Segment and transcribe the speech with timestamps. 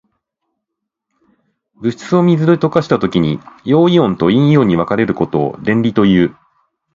[1.75, 6.35] 物質を水に溶かしたときに、陽イオンと陰イオンに分かれることを電離という。